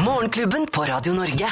[0.00, 1.46] Morgenklubben på Radio Norge.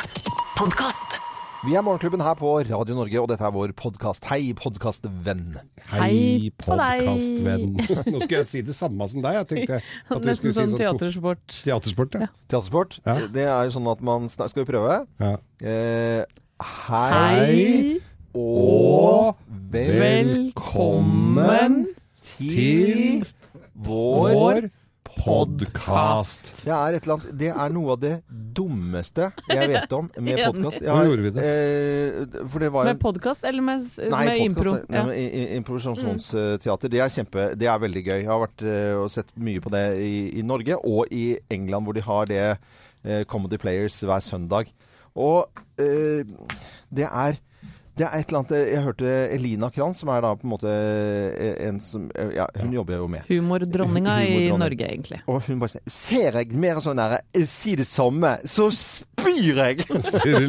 [0.58, 1.20] Podkast.
[1.66, 4.24] Vi er Morgenklubben her på Radio Norge, og dette er vår podkast.
[4.30, 5.58] Hei, podkastvenn.
[5.92, 7.04] Hei på deg.
[7.04, 7.76] podkastvenn.
[8.14, 9.32] Nå skal jeg si det samme som deg.
[9.42, 11.44] Jeg tenkte at vi Nesten skulle si sånn sånn teatersport.
[11.66, 12.28] Teatersport, ja.
[12.48, 12.96] Teatersport.
[13.04, 13.14] Ja.
[13.36, 14.92] Det er jo sånn at man Skal vi prøve?
[15.20, 15.34] ja.
[15.60, 16.24] Eh,
[16.88, 18.00] hei, Hei
[18.36, 19.36] og
[19.72, 21.72] velkommen
[22.24, 23.24] til
[23.74, 24.60] vår Vår
[25.18, 26.50] podkast.
[26.64, 28.12] Det er, et eller annet, det er noe av det
[28.56, 30.80] dummeste jeg vet om med podkast.
[30.84, 34.74] Hva gjorde vi Eh, for det var Med podkast eller med, Nei, med impro?
[35.14, 36.88] i- improvisasjonsteater.
[36.92, 38.16] Det er kjempe, det er veldig gøy.
[38.22, 41.84] Jeg har vært eh, og sett mye på det i, i Norge og i England,
[41.88, 42.42] hvor de har det
[43.04, 44.70] eh, Comedy Players hver søndag.
[45.18, 45.48] Og
[45.80, 46.22] eh,
[46.90, 47.38] det er
[48.00, 50.70] det er et eller annet Jeg hørte Elina Kranz, som er da på en måte
[50.72, 53.26] eh, en som Ja, hun jobber jo med.
[53.28, 55.20] Humordronninga i Norge, egentlig.
[55.28, 58.70] Og hun bare sier Ser jeg mer sånn der eh, Si det samme, så
[59.20, 59.84] spyr jeg!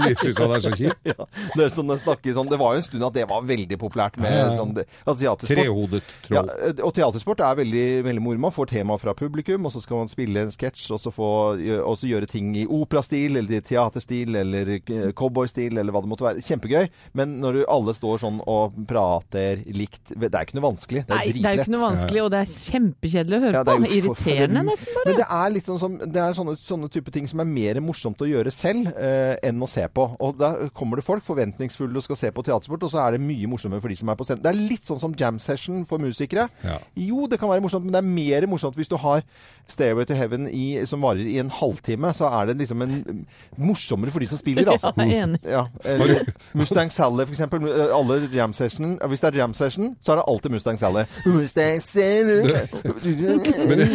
[0.02, 1.12] Litt ut det er så kjip.
[1.12, 3.78] ja, det, er sånn, snakker, sånn, det var jo en stund at det var veldig
[3.82, 4.58] populært med Ja, ja.
[4.60, 5.52] sånn teatersport.
[5.52, 6.82] Trehodet Ja, troll.
[6.88, 8.42] og teatersport er veldig, veldig moro.
[8.48, 11.98] Man får tema fra publikum, og så skal man spille en sketsj, og så og
[12.00, 16.26] så gjøre ting i operastil, eller i teaterstil, eller eh, cowboystil, eller hva det måtte
[16.28, 16.44] være.
[16.46, 16.88] Kjempegøy.
[17.18, 21.04] Men når du alle står sånn og prater likt Det er ikke noe vanskelig.
[21.08, 23.64] Det er Nei, det er ikke noe vanskelig, og det er kjempekjedelig å høre Ja,
[23.68, 23.92] det er på.
[24.00, 25.08] Irriterende nesten bare.
[25.10, 27.82] Men det er litt sånn som Det er sånne, sånne type ting som er mer
[27.84, 30.06] morsomt å gjøre selv eh, enn å se på.
[30.22, 33.24] Og da kommer det folk forventningsfulle og skal se på teatersport, og så er det
[33.26, 34.44] mye morsommere for de som er på scenen.
[34.46, 36.48] Det er litt sånn som jam session for musikere.
[36.66, 36.78] Ja.
[37.00, 39.24] Jo, det kan være morsomt, men det er mer morsomt hvis du har
[39.72, 42.14] Stairway to Heaven i, som varer i en halvtime.
[42.18, 43.26] Så er det liksom en
[43.62, 44.94] morsommere for de som spiller, altså.
[44.98, 45.42] Ja, jeg er enig.
[45.48, 47.68] Ja, eller Mustang Sally, for eksempel.
[47.92, 51.06] Alle jam session Hvis det er jam session, så er det alltid Mustang Sally.
[51.26, 53.88] Mustang Sally Men det,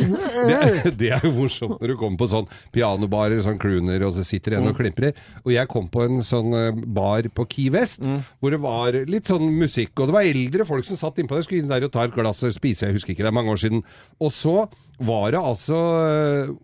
[0.47, 4.14] det, er, det er jo morsomt når du kommer på sånn pianobarer, sånn crooner, og
[4.17, 5.17] så sitter en og klimprer.
[5.45, 8.05] Og jeg kom på en sånn eh, bar på Key West,
[8.41, 9.95] hvor det var litt sånn musikk.
[10.01, 12.17] Og det var eldre folk som satt innpå der, skulle inn der og ta et
[12.17, 12.89] glass og spise.
[12.89, 13.84] Jeg husker ikke, det er mange år siden.
[14.22, 14.56] Og så
[15.06, 16.55] var det altså eh,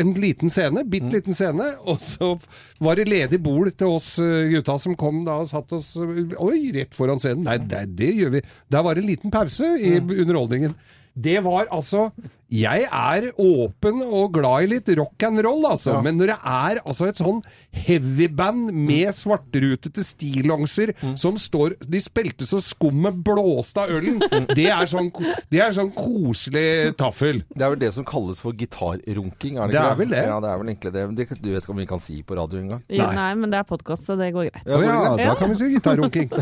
[0.00, 2.34] en liten scene, bitte liten scene, og så
[2.82, 6.72] var det ledig bol til oss eh, gutta som kom da og satt oss Oi,
[6.74, 7.44] rett foran scenen.
[7.48, 8.44] Nei, det, det gjør vi.
[8.72, 10.76] Der var det en liten pause i underholdningen.
[11.12, 12.08] Det var altså
[12.52, 15.96] Jeg er åpen og glad i litt rock and roll, altså.
[16.04, 17.40] Men når det er altså et sånn
[17.72, 24.20] heavyband med svartrutete stillongser som står De spilte så skummet blåste av ølen.
[24.52, 25.08] Det er sånn,
[25.52, 27.42] det er sånn koselig taffel.
[27.54, 30.24] Det er vel det som kalles for gitarrunking, er det Det ikke er vel det.
[30.28, 31.06] Ja, det er vel egentlig det.
[31.16, 31.40] det.
[31.42, 32.84] Du vet ikke om vi kan si på radio engang?
[32.92, 33.08] Nei.
[33.16, 34.68] nei, men det er podkast, så det går greit.
[34.68, 36.28] Ja, ja, da kan vi si gitarrunking.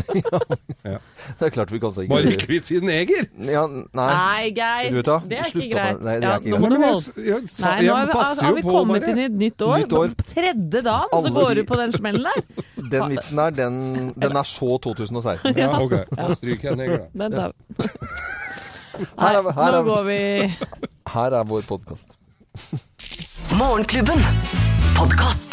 [0.81, 3.27] Det er klart vi kan si Bare ikke vi sier neger.
[3.45, 4.07] Ja, nei.
[4.11, 4.95] Nei, Geir.
[5.29, 6.00] Det er ikke greit.
[6.05, 6.71] Nei, det er ikke greit.
[6.81, 9.37] Nei, jeg, sa- Nei, nå har vi, har jo vi på, kommet inn i et
[9.41, 9.77] nytt år.
[9.83, 10.13] Nytt år.
[10.31, 12.65] Tredje dagen, så Alle går de- du på den smellen der.
[12.91, 13.75] Den vitsen der, den,
[14.19, 15.55] den er så 2016.
[15.61, 15.93] Ja, ok.
[16.17, 17.25] Da stryker jeg neger, da.
[17.25, 17.89] Den tar vi.
[19.21, 19.43] Her er,
[19.77, 20.19] nå går vi
[21.11, 22.17] her er vår podkast.
[23.57, 24.19] Morgenklubben.
[24.97, 25.50] Podkast.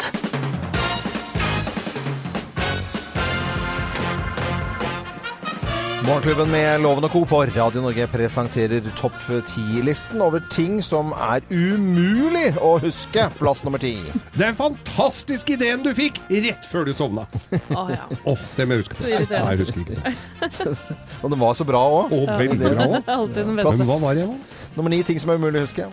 [6.09, 7.19] Morgenklubben med Loven og Co.
[7.29, 9.13] på Radio Norge presenterer topp
[9.51, 13.27] ti-listen over ting som er umulig å huske.
[13.37, 13.91] Plass nummer ti.
[14.33, 17.27] Den fantastiske ideen du fikk rett før du sovna.
[17.77, 18.09] Å ja.
[18.25, 18.97] Åh, det må jeg huske.
[19.05, 20.01] Nei, jeg husker ikke.
[20.01, 20.73] det.
[21.21, 22.17] Og den var så bra òg.
[22.17, 24.37] Og veldig bra den Men hva var det igjen?
[24.79, 25.91] Nummer ni ting som er umulig å huske.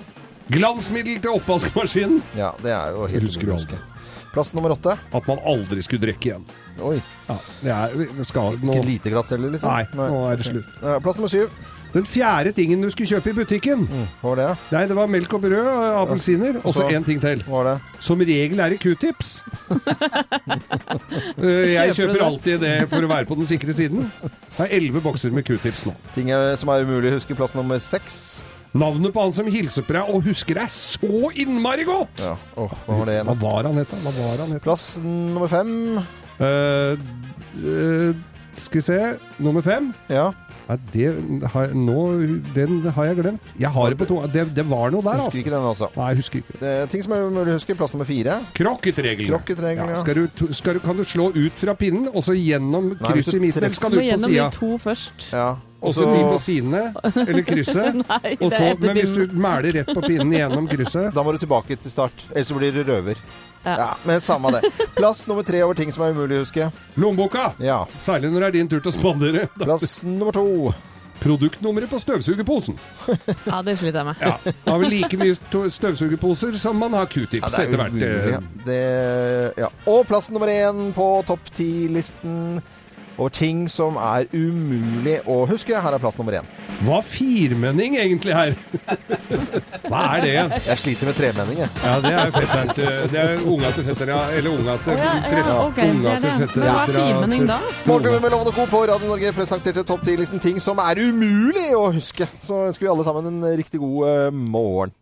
[0.49, 2.22] Glansmiddel til oppvaskmaskinen.
[2.41, 3.84] Ja, det er jo helt umulig å huske.
[4.32, 4.97] Plass nummer åtte.
[4.97, 6.49] At man aldri skulle drikke igjen.
[6.82, 6.98] Oi.
[7.28, 9.72] Ja, det er, skal, nå, Ikke et lite glass heller, liksom?
[9.72, 10.76] nei, nå er det slutt.
[10.82, 11.48] Ja, Plass nummer syv.
[11.94, 13.87] Den fjerde tingen du skulle kjøpe i butikken.
[14.20, 14.48] Hva var det?
[14.75, 17.41] Nei, det var melk og brød, og appelsiner, og så én ting til.
[17.47, 17.76] Hva var det?
[18.04, 19.31] Som regel er det q-tips.
[21.37, 24.10] Eh, Jeg Kjøper alltid det for å være på den sikre siden.
[24.22, 25.94] Det er elleve bokser med q-tips nå.
[26.16, 26.28] Ting
[26.60, 27.37] som er umulig å huske.
[27.38, 28.19] Plass nummer seks.
[28.76, 32.20] Navnet på han som hilser på deg og husker deg så innmari godt!
[32.20, 32.34] Ja.
[32.60, 33.41] Oh, hva var det Hva igjen?
[33.47, 34.00] var han het, da?
[34.05, 34.62] Hva var han het?
[34.67, 35.70] Plass nummer fem.
[36.41, 36.99] Eh,
[37.65, 38.11] uh,
[38.56, 38.99] skal vi se
[39.38, 39.93] Nummer fem.
[40.12, 40.33] Ja.
[40.67, 41.05] Nei, det
[41.53, 42.00] har, jeg- nå,
[42.55, 43.41] den har jeg glemt.
[43.61, 44.27] Jeg har det på tunga.
[44.27, 45.38] Det, det var noe der, Husker altså.
[45.38, 45.88] ikke den, altså.
[45.94, 46.56] Nei, jeg husker ikke.
[46.59, 47.77] Det er ting som er mulig å huske.
[47.79, 48.41] Plass nummer fire.
[48.56, 49.31] Krokketregelen.
[49.31, 50.00] Krokketregelen, ja.
[50.00, 53.44] Skal du, skal du, kan du slå ut fra pinnen, og så gjennom krysset i
[53.44, 54.50] midten, eller skal du ut på gjennom de sida?
[54.59, 55.29] to først.
[55.31, 55.49] Ja.
[55.87, 56.83] Og så de på sidene,
[57.15, 58.00] eller krysset.
[58.03, 61.23] Nei, Og det så, etter men hvis du mæler rett på pinnen gjennom krysset Da
[61.23, 63.21] må du tilbake til start, ellers blir du røver.
[63.66, 63.76] Ja.
[63.82, 64.70] Ja, Men samme det.
[64.94, 66.68] Plass nummer tre over ting som er umulig å huske.
[66.96, 67.48] Lommeboka!
[67.58, 67.80] Ja.
[68.04, 69.48] Særlig når det er din tur til å spandere.
[69.58, 70.46] Plass nummer to.
[71.16, 72.76] produktnummeret på støvsugerposen.
[73.48, 74.20] Ja, det sliter jeg med.
[74.20, 74.34] Ja,
[74.66, 75.36] har vi like mye
[75.72, 78.34] støvsugerposer som man har q-tips Ja, er etter hvert.
[78.34, 78.40] ja.
[78.66, 78.80] Det,
[79.64, 79.70] ja.
[79.88, 82.60] Og plass nummer én på topp ti-listen
[83.18, 85.76] over ting som er umulig å huske.
[85.80, 86.48] Her er plass nummer én.
[86.84, 88.52] Hva firmenning egentlig her?
[89.88, 90.34] Hva er det?
[90.66, 91.70] Jeg sliter med tremenning, jeg.
[91.84, 94.20] Ja, det er fetteren til Det er unga til fetteren, ja.
[94.36, 96.68] Eller unga til ja, ja, ok, det unga til fetteren.
[96.68, 97.58] Hva er firmenning da?
[97.86, 98.68] Morgenklubben med Lovende Co.
[98.74, 102.28] på Radio Norge presenterte topp ti-listen ting som er umulig å huske.
[102.44, 104.96] Så ønsker vi alle sammen en riktig god eh, morgen.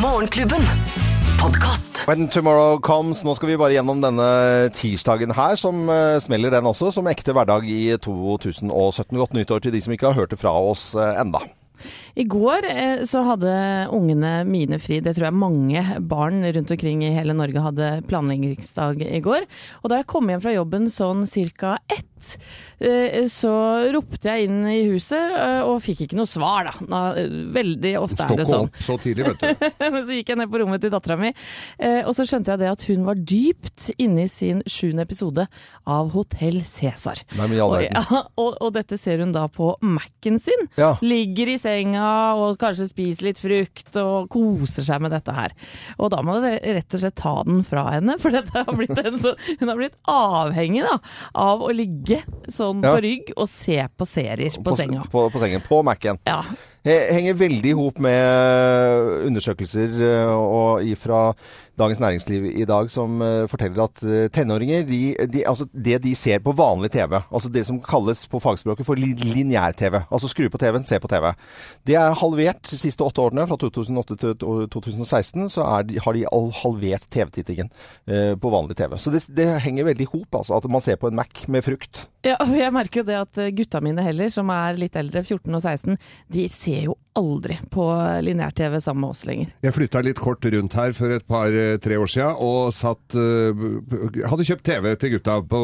[0.00, 1.01] Morgenklubben.
[1.42, 2.04] Podkast.
[2.06, 3.24] When tomorrow comes.
[3.26, 4.26] Nå skal vi bare gjennom denne
[4.78, 9.18] tirsdagen her, som uh, smeller den også, som ekte hverdag i 2017.
[9.18, 11.42] Godt nyttår til de som ikke har hørt det fra oss uh, enda.
[12.14, 13.56] I går eh, så hadde
[13.90, 15.00] ungene mine fri.
[15.02, 19.48] Det tror jeg mange barn rundt omkring i hele Norge hadde planleggingsdag i går.
[19.82, 22.06] Og da jeg kom hjem fra jobben sånn cirka ett,
[22.82, 23.52] eh, så
[23.94, 27.02] ropte jeg inn i huset eh, og fikk ikke noe svar, da.
[27.54, 28.70] Veldig ofte er det ikke sånn.
[28.70, 29.68] opp så tidlig, vet du.
[29.94, 31.32] Men så gikk jeg ned på rommet til dattera mi,
[31.78, 35.46] eh, og så skjønte jeg det at hun var dypt inne i sin sjuende episode
[35.88, 37.24] av Hotell Cæsar.
[37.38, 38.04] Og, ja,
[38.36, 40.68] og, og dette ser hun da på Mac-en sin.
[40.80, 40.94] Ja.
[41.04, 42.06] Ligger i senga
[42.38, 45.56] og kanskje spiser litt frukt og koser seg med dette her.
[45.98, 49.18] Og da må dere rett og slett ta den fra henne, for har en
[49.60, 50.98] hun har blitt avhengig da,
[51.38, 52.11] av å ligge
[52.48, 52.94] sånn Ja.
[52.94, 55.04] på rygg og se på serier på, senga.
[55.12, 55.62] På, på sengen.
[55.68, 56.18] På Mac-en.
[56.28, 56.42] Ja.
[56.82, 61.20] He- Henger veldig i hop med undersøkelser eh, og fra
[61.78, 64.98] Dagens Næringsliv i dag som eh, forteller at eh, tenåringer, de,
[65.32, 68.98] de, altså det de ser på vanlig TV, altså det som kalles på fagspråket for
[68.98, 71.30] li- lineær-TV, altså skru på TV-en, se på TV,
[71.88, 73.46] det er halvert de siste åtte årene.
[73.48, 74.34] Fra 2008 til
[74.74, 76.26] 2016 så de, har de
[76.60, 77.70] halvert TV-tittingen
[78.10, 78.98] eh, på vanlig TV.
[79.00, 81.64] Så det, det henger veldig i hop, altså, at man ser på en Mac med
[81.66, 82.04] frukt.
[82.26, 85.24] Ja, og jeg merker jo det at eh, gutta mine heller, som er litt eldre,
[85.24, 85.96] 14 og 16,
[86.36, 87.84] de ser jo aldri på
[88.24, 89.50] lineær-TV sammen med oss lenger.
[89.62, 93.64] Jeg flytta litt kort rundt her for et par-tre år siden og satt eh,
[94.30, 95.60] Hadde kjøpt TV til gutta på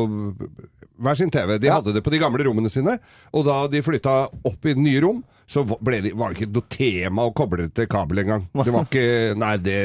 [0.98, 1.58] hver sin TV.
[1.62, 1.76] De Ja.
[1.78, 2.98] hadde det på de gamle rommene sine.
[3.32, 6.52] Og da de flytta opp i det nye rom, så ble de, var det ikke
[6.52, 8.48] noe tema å koble det til kabel engang.
[8.52, 9.78] Det var ikke Nei, det,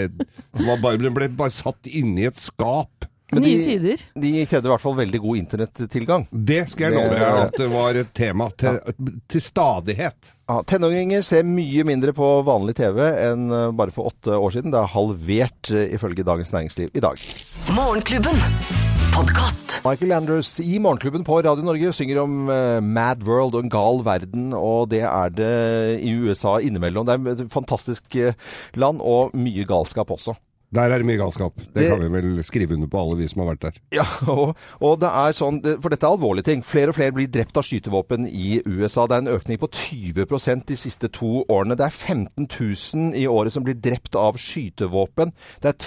[0.58, 3.06] var bare, ble bare satt inni et skap.
[3.33, 4.03] Men Nye de- tider.
[4.25, 6.27] De krevde i hvert fall veldig god internettilgang.
[6.31, 8.80] Det skal jeg Det- love deg at det var et tema til,
[9.30, 10.33] til stadighet.
[10.50, 13.00] Ja, Tenåringer ser mye mindre på vanlig TV
[13.31, 14.71] enn eh, bare for åtte år siden.
[14.74, 17.15] Det er halvert eh, ifølge Dagens Næringsliv i dag.
[17.74, 18.38] Morgenklubben.
[19.13, 19.77] Podcast.
[19.86, 24.00] Michael Andrews i Morgenklubben på Radio Norge synger om uh, Mad World og en gal
[24.06, 27.06] verden, og det er det i USA innimellom.
[27.06, 28.15] Det er et fantastisk
[28.79, 30.33] land og mye galskap også.
[30.74, 31.56] Der er det mye galskap.
[31.58, 33.80] Det, Det- kan vi vel skrive under på, alle vi som har vært der.
[34.00, 36.64] Ja, og, og det er sånn, for dette er alvorlige ting.
[36.66, 39.06] Flere og flere blir drept av skytevåpen i USA.
[39.08, 41.78] Det er en økning på 20% de siste to årene.
[41.78, 45.34] Det er 15 000 i året som blir drept av skytevåpen.
[45.62, 45.78] Det er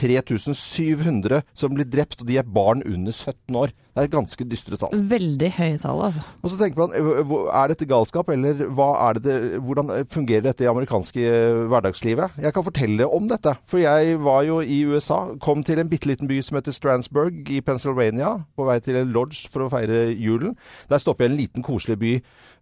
[0.55, 3.75] 3700 som blir drept, og de er barn under 17 år.
[3.97, 4.93] Det er ganske dystre tall.
[5.09, 6.21] Veldig høye tall, altså.
[6.45, 7.31] Og så tenker man, eh,
[7.63, 12.37] er dette galskap, eller hva er det, det hvordan fungerer dette i amerikanske eh, hverdagslivet?
[12.45, 16.09] Jeg kan fortelle om dette, for jeg var jo i USA, kom til en bitte
[16.11, 20.11] liten by som heter Strandsburg i Pennsylvania, på vei til en lodge for å feire
[20.13, 20.57] julen.
[20.91, 22.13] Der stopper jeg en liten koselig by,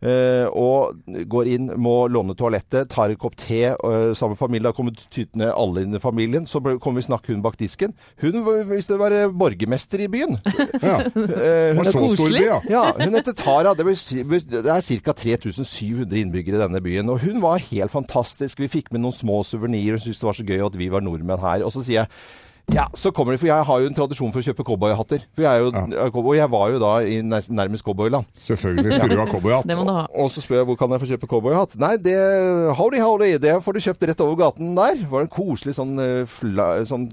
[0.04, 1.00] eh, og
[1.30, 4.94] går inn, må låne toalettet, tar en kopp te, eh, sammen med familien, da kommer
[5.10, 7.94] tytene alle inn i familien, så kommer vi snakk hun bak disken.
[8.22, 10.38] Hun visste å være borgermester i byen.
[10.84, 11.00] Ja.
[11.34, 12.58] Eh, hun så stor by, ja.
[12.68, 13.72] ja, hun heter Tara.
[13.74, 15.14] Det er ca.
[15.14, 17.08] 3700 innbyggere i denne byen.
[17.12, 18.60] Og hun var helt fantastisk.
[18.60, 19.98] Vi fikk med noen små suvenirer.
[19.98, 21.64] Hun syntes det var så gøy at vi var nordmenn her.
[21.66, 22.03] Og så sier jeg
[22.72, 25.26] ja, så kommer det, for jeg har jo en tradisjon for å kjøpe cowboyhatter.
[25.36, 25.66] For jeg
[26.16, 28.24] Og jeg var jo da i nærmest cowboyland.
[28.40, 29.68] Selvfølgelig skulle du ha cowboyhatt.
[29.68, 30.06] Det må du ha.
[30.16, 31.76] Og så spør jeg hvor kan jeg få kjøpe cowboyhatt.
[31.82, 32.16] Nei, det
[32.78, 34.96] howdy, howdy, det får du kjøpt rett over gaten der.
[35.02, 37.06] Det var en koselig sånn, eh, fla, sånn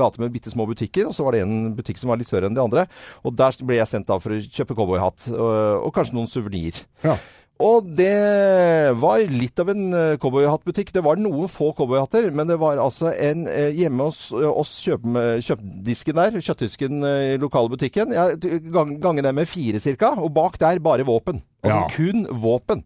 [0.00, 1.10] gate med bitte små butikker.
[1.10, 2.88] Og så var det en butikk som var litt større enn de andre.
[3.22, 5.28] Og der ble jeg sendt da for å kjøpe cowboyhatt.
[5.36, 6.86] Og, og kanskje noen suvenir.
[7.04, 7.18] Ja.
[7.62, 10.90] Og det var litt av en eh, cowboyhattbutikk.
[10.92, 15.06] Det var noen få cowboyhatter, men det var altså en eh, hjemme hos oss kjøp,
[15.46, 18.12] kjøpdisken der, kjøttdisken i i lokalbutikken.
[18.12, 21.40] Jeg gang, gange det med fire cirka, og bak der bare våpen.
[21.64, 21.88] Altså Ja.
[21.96, 22.84] kun våpen.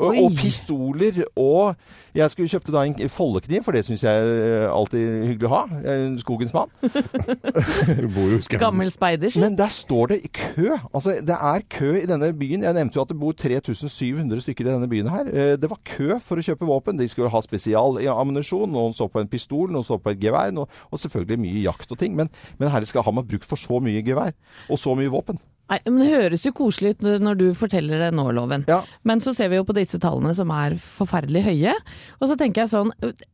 [0.00, 1.76] Og, og pistoler og
[2.16, 5.60] Jeg skulle kjøpte da en foldekniv, for det syns jeg er alltid hyggelig å ha.
[5.84, 6.72] Jeg er en skogens mann.
[8.00, 8.58] Du bor jo i.
[8.58, 9.36] Gammel speider.
[9.40, 10.74] Men der står det kø.
[10.94, 12.64] Altså, det er kø i denne byen.
[12.66, 15.30] Jeg nevnte jo at det bor 3700 stykker i denne byen her.
[15.30, 16.98] Eh, Det var kø for å kjøpe våpen.
[16.98, 18.70] De skulle ha spesialammunisjon.
[18.74, 20.50] Noen så på en pistol, noen så på et gevær.
[20.56, 22.16] Og selvfølgelig mye jakt og ting.
[22.18, 24.32] Men, men her skal har man brukt for så mye gevær
[24.70, 25.38] og så mye våpen.
[25.70, 28.64] Nei, men Det høres jo koselig ut når du forteller det nå, Loven.
[28.70, 28.80] Ja.
[29.06, 31.74] Men så ser vi jo på disse tallene som er forferdelig høye.
[32.18, 32.90] Og så tenker jeg sånn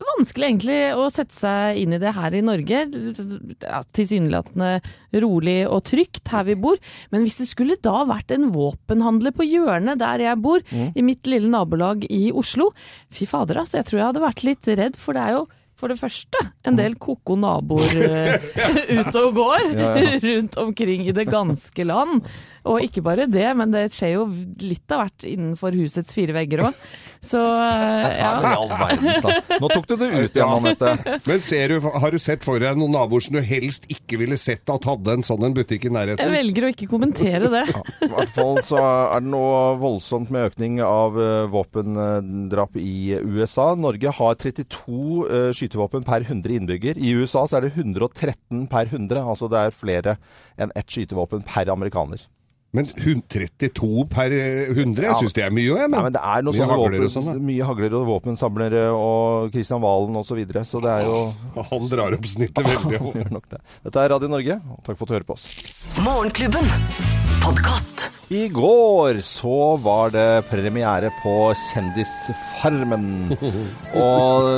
[0.07, 2.85] Vanskelig egentlig å sette seg inn i det her i Norge.
[3.65, 4.79] Ja, Tilsynelatende
[5.25, 6.81] rolig og trygt her vi bor.
[7.13, 11.29] Men hvis det skulle da vært en våpenhandler på hjørnet der jeg bor, i mitt
[11.29, 12.71] lille nabolag i Oslo
[13.15, 13.81] Fy fader, altså.
[13.81, 16.79] Jeg tror jeg hadde vært litt redd, for det er jo for det første en
[16.79, 18.47] del koko naboer eh,
[18.99, 19.67] ute og går
[20.29, 22.25] rundt omkring i det ganske land.
[22.67, 24.25] Og ikke bare det, men det skjer jo
[24.63, 26.81] litt av hvert innenfor husets fire vegger òg.
[27.27, 28.33] Så eh, Ja.
[29.61, 31.19] Nå tok du det ut igjen, Anette.
[31.27, 34.39] Men ser du, har du sett for deg noen naboer som du helst ikke ville
[34.41, 36.23] sett at hadde en sånn en butikk i nærheten?
[36.23, 37.65] Jeg velger å ikke kommentere det.
[38.07, 43.73] I hvert fall så er det noe voldsomt med økning av eh, våpendrap i USA.
[43.79, 46.99] Norge har 32 eh, skytevåpen per 100 innbygger.
[46.99, 49.23] I USA så er det 113 per 100.
[49.23, 50.17] Altså det er flere
[50.61, 52.27] enn ett skytevåpen per amerikaner.
[52.77, 55.03] Men hun- 32 per 100?
[55.03, 55.91] Ja, Jeg syns det er mye òg, jeg.
[55.97, 58.83] ja, men det er noe Mye sånne hagler våpen, og sånn, mye hagler og våpensamlere
[58.93, 60.29] og Kristian Valen osv.
[60.29, 60.65] Så, videre.
[60.69, 61.19] så det er jo
[61.71, 62.99] Han drar opp snittet veldig.
[63.07, 63.61] Han gjør nok det.
[63.89, 64.61] Dette er Radio Norge.
[64.61, 65.49] og Takk for at du hører på oss.
[66.05, 66.69] Morgenklubben.
[67.47, 68.09] Podcast.
[68.35, 71.35] I går så var det premiere på
[71.71, 73.37] Kjendisfarmen.
[73.95, 74.49] Og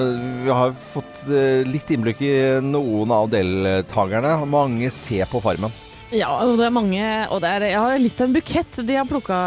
[0.47, 2.33] vi har fått eh, litt innblikk i
[2.65, 4.39] noen av deltakerne.
[4.49, 5.71] Mange ser på Farmen.
[6.09, 9.09] Ja, og det er mange Og det er ja, litt av en bukett de har
[9.09, 9.39] plukka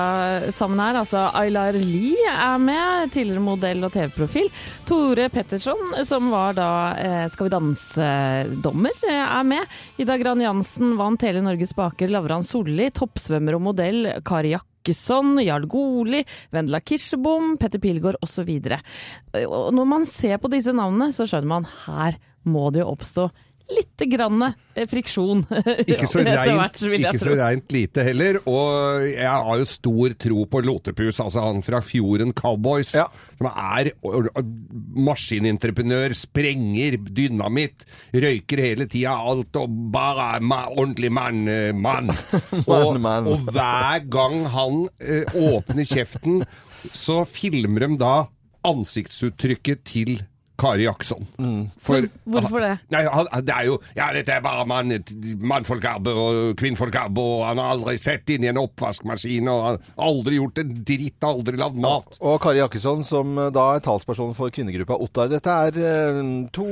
[0.54, 1.00] sammen her.
[1.00, 4.52] Altså Aylar Lie er med, tidligere modell og TV-profil.
[4.86, 6.70] Tore Petterson, som var da
[7.02, 9.74] eh, Skal vi danse-dommer, er med.
[10.02, 12.14] Ida Gran Jansen vant hele Norges baker.
[12.14, 14.12] Lavran Solli, toppsvømmer og modell.
[14.28, 16.22] Kari Jakkesson, Jarl Goli,
[16.54, 18.54] Vendela Kirsebom, Petter Pilgaard osv.
[19.34, 23.28] Når man ser på disse navnene, så skjønner man her må det jo oppstå
[23.72, 25.44] litt grann eh, friksjon.
[25.86, 26.56] Ikke så jeg
[27.02, 28.40] ikke så reint lite heller.
[28.50, 32.94] Og jeg har jo stor tro på Lotepus, altså han fra Fjorden Cowboys.
[32.98, 33.08] Ja.
[33.40, 33.92] Som er
[35.10, 41.46] maskinintreprenør, sprenger, dynamitt, røyker hele tida alt og bare er ma ordentlig mann.
[41.76, 42.12] man.
[42.12, 42.12] mann.
[42.68, 43.00] og,
[43.34, 46.44] og hver gang han eh, åpner kjeften,
[46.94, 48.16] så filmer de da
[48.68, 50.20] ansiktsuttrykket til
[50.60, 51.26] Kari Jackson.
[51.82, 52.74] For, Hvorfor det?
[52.94, 54.94] Nei, han, det er jo Ja, dette er bare mann,
[55.42, 60.08] mannfolkarbeid og kvinnfolkarbeid, og han har aldri sett inn i en oppvaskmaskin, og han har
[60.12, 62.18] aldri gjort en dritt, aldri lagd mat.
[62.22, 65.32] Og Kari Jakkesson, som eh, da er talsperson for kvinnegruppa Ottar.
[65.32, 66.68] Dette er eh, to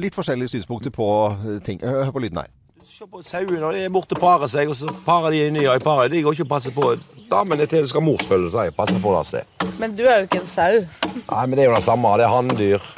[0.00, 1.82] litt forskjellige synspunkter på eh, ting.
[1.84, 2.52] Hør på lyden her.
[2.84, 5.82] Se på sauene, de er borte og parer seg, og så parer de nye i
[5.82, 6.12] paret.
[6.12, 6.92] De går ikke og passer på
[7.30, 8.74] damene til det skal morsfølge seg.
[8.76, 9.66] Passer på det sted.
[9.80, 10.84] Men du er jo ikke en sau.
[11.16, 12.12] Nei, men det er jo det samme.
[12.20, 12.88] Det er hanndyr.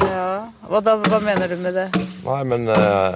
[0.00, 0.50] Ja.
[0.68, 1.84] Hva, da, hva mener du med det?
[2.24, 3.14] Nei, men uh,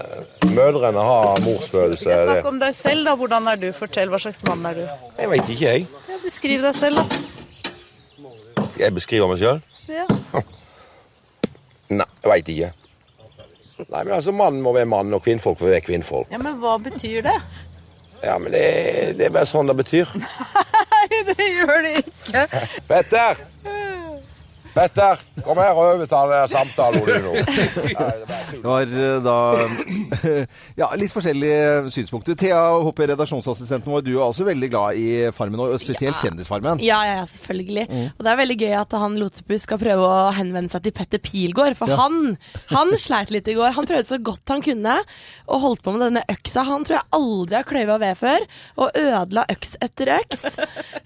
[0.55, 2.19] mødrene har morsfølelse.
[2.29, 3.15] Snakk om deg selv, da.
[3.19, 3.69] Hvordan er du?
[3.77, 4.11] Fortell.
[4.13, 4.85] Hva slags mann er du?
[5.19, 5.87] Jeg veit ikke, jeg.
[6.11, 8.65] Ja, beskriv deg selv, da.
[8.79, 9.63] Jeg beskriver meg sjøl?
[9.91, 10.05] Ja.
[11.99, 12.73] Nei, jeg veit ikke.
[13.79, 16.31] Nei, men altså, Mann må være mann, og kvinnfolk får være kvinnfolk.
[16.35, 17.37] ja, Men hva betyr det?
[18.25, 18.63] Ja, men det,
[19.19, 20.11] det er bare sånn det betyr.
[20.95, 22.47] Nei, det gjør det ikke.
[22.91, 23.45] Petter!
[24.79, 27.33] Petter, kom her og overta samtalen din nå.
[28.53, 29.37] Det var eh, da
[30.81, 32.37] ja, litt forskjellige synspunkter.
[32.39, 36.83] Thea Hoppe, redaksjonsassistenten vår, du er også veldig glad i Farmen, og spesielt Kjendisfarmen.
[36.85, 37.87] Ja, ja, ja, selvfølgelig.
[38.15, 41.23] Og det er veldig gøy at han Lotepus skal prøve å henvende seg til Petter
[41.23, 41.77] Pilgaard.
[41.79, 42.37] For han,
[42.73, 43.75] han sleit litt i går.
[43.77, 44.99] Han prøvde så godt han kunne,
[45.49, 46.65] og holdt på med denne øksa.
[46.69, 48.47] Han tror jeg aldri har kløyva ved før,
[48.81, 50.47] og ødela øks etter øks.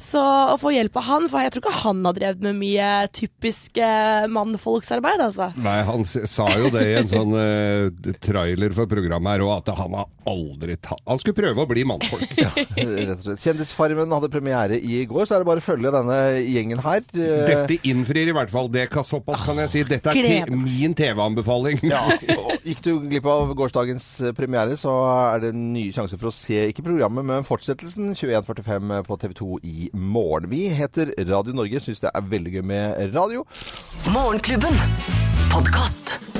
[0.02, 2.90] Så å få hjelp av han, for jeg tror ikke han har drevet med mye
[3.14, 5.50] typisk eh, mannfolksarbeid, altså.
[5.62, 9.72] Nei, han sa jo det i en sånn eh, trailer for programmet her og at
[9.78, 12.30] han har aldri tatt Han skulle prøve å bli mannfolk.
[12.38, 13.42] Rett og slett.
[13.42, 17.02] Kjendisfarmen hadde premiere i går, så er det bare å følge denne gjengen her.
[17.12, 18.70] Dette innfrir i hvert fall.
[18.72, 19.84] Det såpass kan jeg si.
[19.88, 21.82] Dette er te min TV-anbefaling.
[21.88, 22.04] Ja,
[22.68, 26.34] Gikk du glipp av gårsdagens eh, premiere, så er det en ny sjanse for å
[26.34, 30.50] se ikke programmet, men fortsettelsen 21.45 på TV 2 i morgen.
[30.52, 33.46] Vi heter Radio Norge, syns det er veldig gøy med radio.
[34.14, 34.78] Morgenklubben.
[35.52, 36.31] Podkast.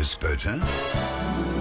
[0.00, 1.59] Tørre spørre.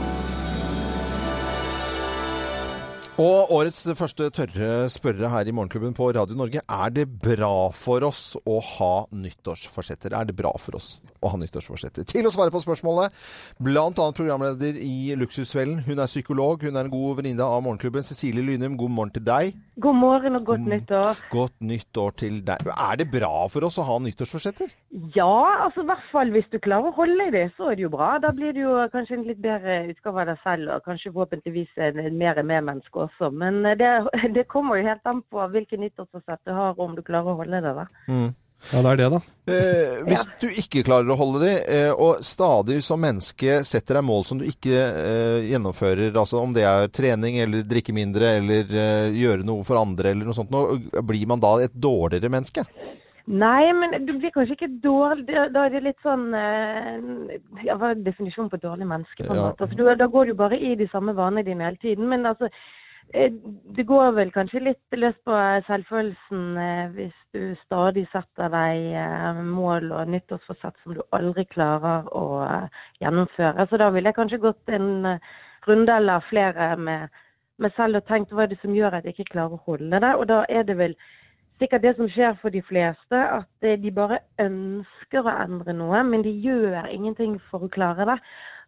[3.20, 6.62] Og årets første tørre spørre her i Morgenklubben på Radio Norge.
[6.64, 10.14] Er det bra for oss å ha nyttårsforsetter?
[10.16, 12.08] Er det bra for oss å ha nyttårsforsetter?
[12.08, 13.12] Til å svare på spørsmålet,
[13.60, 15.82] annet programleder i Luksusfellen.
[15.84, 18.08] Hun er psykolog, hun er en god venninne av Morgenklubben.
[18.08, 19.60] Cecilie Lynum, god morgen til deg.
[19.84, 21.20] God morgen og godt nyttår.
[21.36, 22.72] Godt nyttår til deg.
[22.72, 24.72] Er det bra for oss å ha nyttårsforsetter?
[25.12, 27.84] Ja, altså i hvert fall hvis du klarer å holde i det, så er det
[27.84, 28.14] jo bra.
[28.24, 31.76] Da blir det jo kanskje en litt bedre utgave av deg selv, og kanskje forhåpentligvis
[31.84, 33.09] en, en mer medmenneske også.
[33.32, 33.90] Men eh, det,
[34.36, 37.40] det kommer jo helt an på hvilken nyttårsforsett du har, og om du klarer å
[37.42, 37.74] holde det.
[37.82, 37.88] da.
[38.74, 39.20] Ja, det er det, da.
[39.50, 44.04] Eh, hvis du ikke klarer å holde det, eh, og stadig som menneske setter deg
[44.10, 48.68] mål som du ikke eh, gjennomfører, altså om det er trening eller drikke mindre eller
[48.76, 50.66] eh, gjøre noe for andre eller noe sånt, nå,
[51.08, 52.66] blir man da et dårligere menneske?
[53.30, 56.96] Nei, men du blir kanskje ikke dårlig Da er det litt sånn eh,
[57.68, 59.22] ja, Hva er definisjonen på dårlig menneske?
[59.22, 59.44] på en Ja.
[59.52, 59.68] måte?
[59.68, 62.10] Altså, du, da går du bare i de samme vanene dine hele tiden.
[62.10, 62.79] Men altså, eh,
[63.10, 69.40] det går vel kanskje litt løs på selvfølelsen eh, hvis du stadig setter deg eh,
[69.46, 73.66] mål og nyttårsforsett som du aldri klarer å eh, gjennomføre.
[73.66, 75.32] Så da ville jeg kanskje gått en eh,
[75.66, 77.10] runde eller flere med
[77.60, 80.04] meg selv og tenkt hva er det som gjør at jeg ikke klarer å holde
[80.06, 80.14] det.
[80.14, 80.96] Og da er det vel
[81.60, 86.06] sikkert det som skjer for de fleste, at eh, de bare ønsker å endre noe,
[86.06, 88.22] men de gjør ingenting for å klare det.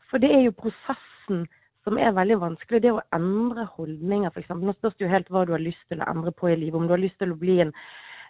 [0.10, 1.46] For det er jo prosessen
[1.84, 2.82] som er veldig vanskelig.
[2.84, 4.54] Det å endre holdninger, f.eks.
[4.62, 6.78] Nå spørs det jo helt hva du har lyst til å endre på i livet.
[6.78, 7.74] Om du har lyst til å bli en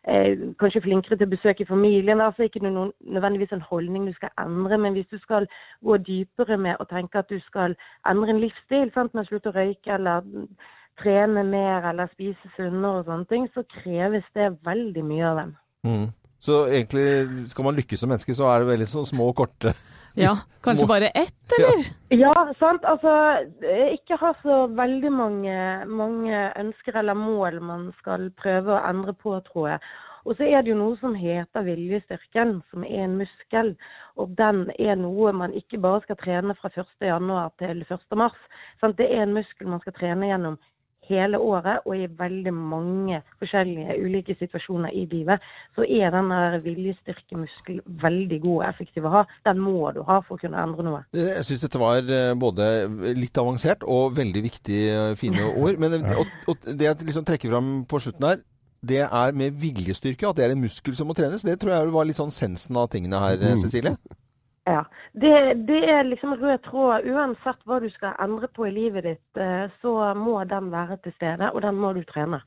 [0.08, 2.18] eh, kanskje flinkere til å besøke familien.
[2.18, 5.48] Det er altså ikke noen, nødvendigvis en holdning du skal endre, men hvis du skal
[5.86, 7.76] gå dypere med å tenke at du skal
[8.10, 10.26] endre en livsstil, sant, med å slutte å røyke eller
[11.02, 15.54] trene mer eller spise sunnere og sånne ting, så kreves det veldig mye av dem.
[15.88, 16.10] Mm.
[16.42, 17.06] Så egentlig,
[17.52, 19.76] skal man lykkes som menneske, så er det veldig så små og korte
[20.20, 21.84] Ja, kanskje bare ett, eller?
[22.10, 22.84] Ja, sant.
[22.84, 23.12] Altså,
[23.94, 29.38] ikke ha så veldig mange, mange ønsker eller mål man skal prøve å endre på,
[29.48, 29.84] tror jeg.
[30.26, 33.72] Og så er det jo noe som heter viljestyrken, som er en muskel.
[34.22, 36.92] Og den er noe man ikke bare skal trene fra 1.
[37.08, 38.04] januar til 1.
[38.20, 38.38] mars.
[38.84, 39.00] Sant?
[39.00, 40.60] Det er en muskel man skal trene gjennom
[41.10, 45.42] hele året, og i veldig mange forskjellige ulike situasjoner i livet,
[45.76, 49.24] så er den der viljestyrkemuskel veldig god og effektiv å ha.
[49.48, 51.02] Den må du ha for å kunne endre noe.
[51.18, 52.70] Jeg syns dette var eh, både
[53.18, 55.82] litt avansert og veldig viktige, eh, fine ord.
[55.82, 58.42] Men det- og, og det jeg liksom trekker fram på slutten her,
[58.82, 61.44] det er med viljestyrke, at det er en muskel som må trenes.
[61.46, 63.98] Det tror jeg var litt sånn sensen av tingene her, eh, Cecilie.
[64.70, 64.84] Ja.
[65.14, 65.34] Det,
[65.68, 67.08] det er liksom rød tråd.
[67.10, 71.16] Uansett hva du skal endre på i livet ditt, eh, så må den være til
[71.18, 72.42] stede, og den må du trene.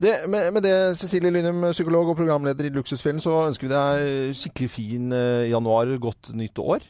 [0.00, 4.36] Det, med, med det, Cecilie Lynum, psykolog og programleder i Luksusfellen, så ønsker vi deg
[4.36, 6.88] skikkelig fin eh, januar, godt nytt år.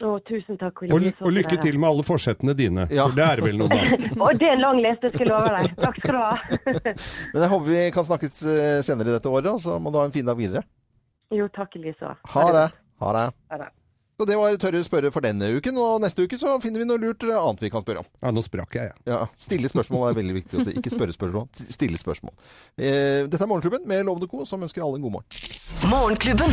[0.00, 0.80] Og tusen takk.
[0.88, 2.86] Og, og lykke til med alle forsettene dine.
[2.88, 3.04] Ja.
[3.04, 3.98] For det er vel noe, da.
[4.16, 5.74] Og det er en lang liste, skal jeg love deg.
[5.80, 6.76] Takk skal du ha.
[7.34, 10.06] Men jeg håper vi kan snakkes eh, senere dette året, og så må du ha
[10.08, 10.64] en fin dag videre.
[11.34, 12.14] Jo, takk Elise.
[12.32, 12.70] Ha det.
[13.00, 13.79] Ha det.
[14.20, 17.00] Så det var Tørre spørre for denne uken, og neste uke så finner vi noe
[17.00, 18.08] lurt eh, annet vi kan spørre om.
[18.20, 19.14] Ja, nå sprakk jeg, jeg.
[19.14, 20.76] Ja, Stille spørsmål er veldig viktig å si.
[20.76, 22.34] Ikke spørre spørsmål, stille spørsmål.
[22.76, 25.88] Eh, dette er Morgenklubben med Lovende Co, som ønsker alle en god morgen.
[25.88, 26.52] Morgenklubben.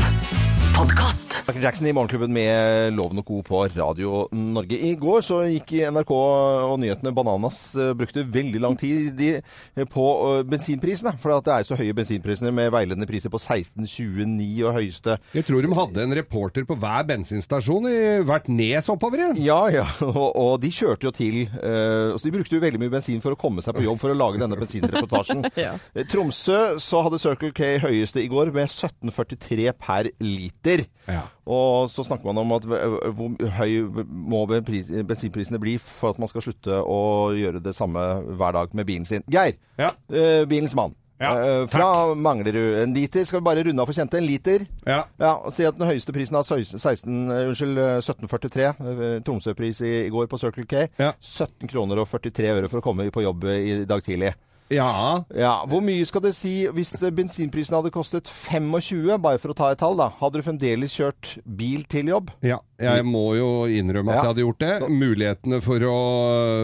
[0.77, 1.39] Podkast.
[1.47, 3.39] Michael Jackson i Morgenklubben med Loven og Co.
[3.41, 4.77] på Radio Norge.
[4.77, 7.57] I går så gikk NRK og nyhetene bananas.
[7.73, 10.05] eh, Brukte veldig lang tid eh, på
[10.45, 11.15] bensinprisene.
[11.23, 15.47] For at det er så høye bensinprisene med veiledende priser på 16,29 og høyeste Jeg
[15.47, 19.37] tror de hadde en reporter på hver bensinstasjon i hvert nes oppover igjen.
[19.45, 19.85] Ja, ja.
[20.05, 23.33] Og, og de kjørte jo til uh, Så de brukte jo veldig mye bensin for
[23.35, 25.45] å komme seg på jobb for å lage denne bensinreportasjen.
[25.57, 25.71] Ja.
[25.97, 30.83] Eh, Tromsø så hadde Circle K høyeste i går med 17,43 per liter.
[31.07, 31.23] Ja.
[31.49, 33.71] Og så snakker man om at hvor høy
[34.07, 36.99] må bensinprisene bli for at man skal slutte å
[37.37, 38.03] gjøre det samme
[38.37, 39.25] hver dag med bilen sin.
[39.31, 39.91] Geir, Ja.
[40.13, 40.95] uh, bilens mann.
[41.17, 42.77] Ja, uh, fra Manglerud.
[42.83, 43.25] En liter.
[43.25, 44.19] Skal vi bare runde av for kjente?
[44.19, 44.67] En liter.
[44.85, 44.99] Ja.
[45.17, 48.67] Ja, og Si at den høyeste prisen er 16, eh, unnskyld, eh, 1743.
[48.69, 50.85] eh, Tromsø-pris i, i går på Circle K.
[51.01, 51.13] Ja.
[51.19, 54.35] 17 kroner og 43 øre for å komme på jobb i dag tidlig.
[54.69, 55.23] Ja.
[55.35, 59.55] Ja, Hvor mye skal det si hvis eh, bensinprisen hadde kostet 25, bare for å
[59.57, 60.09] ta et tall, da?
[60.19, 62.31] Hadde du fremdeles kjørt bil til jobb?
[62.45, 64.21] Ja, jeg må jo innrømme at Ja.
[64.23, 64.89] jeg hadde gjort det.
[64.91, 65.97] Mulighetene for å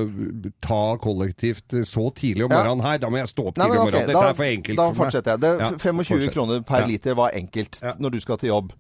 [0.04, 3.80] øh, ta kollektivt så tidlig om morgenen her, da må jeg stå opp Nei, tidlig
[3.80, 4.14] om ok, morgenen.
[4.14, 5.02] Dette er for enkelt da for meg.
[5.04, 5.44] fortsetter jeg.
[5.44, 6.34] Det, Ja, 25 fortsett.
[6.38, 8.74] kroner per liter var enkelt når du skal til jobb.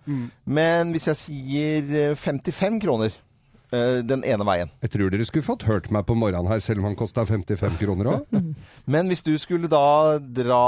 [0.45, 3.21] Men hvis jeg sier eh, 55 kroner eh,
[4.05, 6.89] den ene veien Jeg tror dere skulle fått hørt meg på morgenen her, selv om
[6.91, 8.35] han kosta 55 kroner òg.
[8.93, 10.61] Men hvis du skulle da dra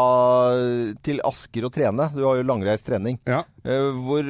[1.06, 3.44] til Asker og trene, du har jo langreist trening, Ja.
[3.64, 4.24] eh, hvor,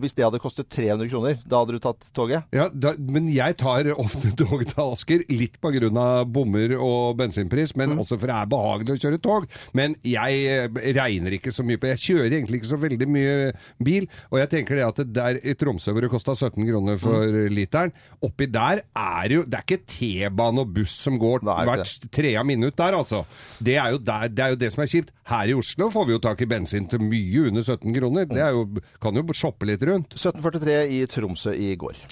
[0.00, 2.44] hvis det hadde kostet 300 kroner, da hadde du tatt toget?
[2.54, 7.96] Ja, da, men jeg tar ofte tog til Asker, litt av bommer og bensinpris, men
[7.98, 9.46] også for det er behagelig å kjøre tog.
[9.76, 13.36] Men jeg eh, regner ikke så mye på Jeg kjører egentlig ikke så veldig mye
[13.82, 16.98] bil, og jeg tenker det at det der i Tromsø hvor det kosta 17 kroner
[17.00, 21.68] for literen, oppi der er jo Det er ikke T-bane og buss som går er
[21.68, 23.24] hvert tredje minutt der, altså.
[23.58, 25.12] Det er, jo der, det er jo det som er kjipt.
[25.28, 28.28] Her i Oslo får vi jo tak i bensin til mye under 17 kroner.
[28.30, 28.66] Det er jo
[29.02, 30.14] kan jo shoppe litt rundt.
[30.18, 32.02] 1743 i Tromsø i går.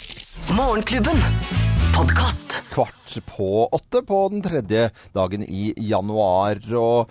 [0.56, 1.20] Morgenklubben.
[1.94, 2.60] Podcast.
[2.70, 6.60] Kvart på åtte på den tredje dagen i januar.
[6.78, 7.10] Og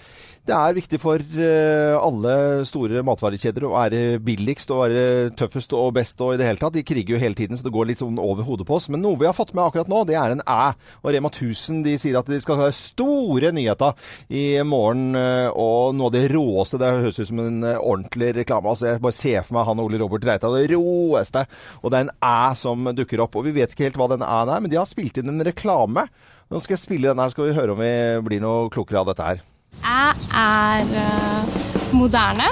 [0.50, 2.34] det er viktig for eh, alle
[2.68, 5.04] store matvarekjeder å være billigst og være
[5.38, 6.74] tøffest og best og i det hele tatt.
[6.76, 8.88] De kriger jo hele tiden, så det går litt sånn over hodet på oss.
[8.90, 10.72] Men noe vi har fått med akkurat nå, det er en æ.
[11.04, 13.94] Og Rema 1000 de sier at de skal ha store nyheter
[14.34, 15.14] i morgen.
[15.20, 18.74] eh, Og noe av det råeste Det høres ut som en eh, ordentlig reklame.
[18.74, 21.46] Altså, jeg bare ser for meg han Ole Robert Reita, det råeste.
[21.84, 23.38] Og det er en æ som dukker opp.
[23.38, 25.46] Og vi vet ikke helt hva den æ-en er, men de har spilt inn en
[25.46, 26.08] reklame.
[26.50, 27.94] Nå skal jeg spille den her, skal vi høre om vi
[28.26, 29.46] blir noe klokere av dette her.
[29.78, 32.50] Jeg er eh, moderne.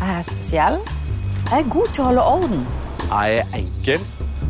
[0.00, 0.78] Jeg er spesiell.
[1.50, 2.66] Jeg er god til å holde orden.
[3.10, 4.06] Jeg er enkel.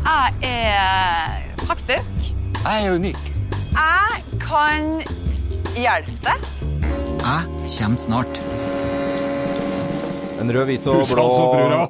[0.07, 2.31] Jeg er praktisk.
[2.63, 3.33] Jeg er unik.
[3.77, 5.01] Jeg kan
[5.75, 6.47] hjelpe deg.
[7.21, 7.43] Jeg
[7.79, 8.41] kommer snart.
[10.37, 11.23] En rød, hvit og blå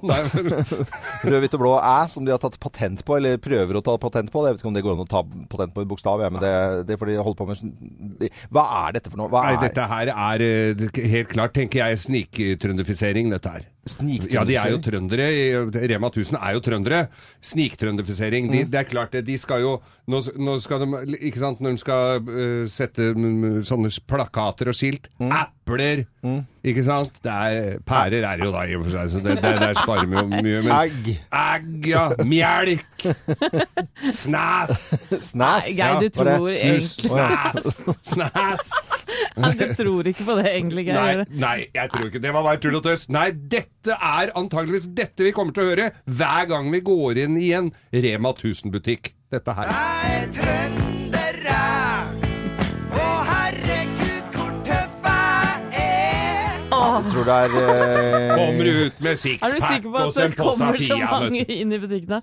[1.27, 3.97] Rød, hvit og blå æ, som de har tatt patent på, eller prøver å ta
[4.01, 4.43] patent på.
[4.47, 6.43] Jeg vet ikke om det går an å ta patent på en bokstav, ja, men
[6.43, 6.53] det,
[6.89, 7.55] det fordi de holder på med.
[8.23, 9.31] de- Hva er dette for noe?
[9.35, 13.67] Nei, er dette her er eh, helt klart, tenker jeg, sniktrøndifisering, dette her.
[14.33, 15.27] Ja, de er jo trøndere.
[15.91, 17.03] Rema 1000 er jo trøndere.
[17.43, 18.51] Sniktrønderfisering.
[18.53, 19.25] De, det er klart det.
[19.27, 23.65] De skal jo Nå, nå skal de Ikke sant, når de skal uh, sette mm,
[23.67, 25.09] sånne plakater og skilt.
[25.19, 26.05] Epler!
[26.67, 27.11] Ikke sant?
[27.23, 30.07] Det er, pærer er jo da, i og for seg, så det, det, der sparer
[30.07, 30.61] vi jo mye.
[30.63, 31.09] Men, Egg.
[31.41, 32.05] Egg, ja.
[32.23, 33.03] Melk.
[34.15, 34.87] Snæs.
[35.27, 35.69] Snæs.
[35.75, 36.63] Geir, du tror Snus.
[36.63, 37.83] egentlig Snæs.
[38.13, 38.71] Snæs.
[39.37, 41.25] Ja, Du tror ikke på det egentlig, Nei, Geir.
[41.29, 43.07] nei, jeg tror ikke det var bare tull og tøys.
[43.13, 47.37] Nei, dette er antageligvis dette vi kommer til å høre hver gang vi går inn
[47.37, 49.13] i en Rema 1000-butikk.
[49.31, 49.69] Dette her.
[56.97, 60.37] Jeg tror det er eh, Kommer ut med Er du sikker på og at det
[60.37, 62.21] kommer så mange inn i butikkene?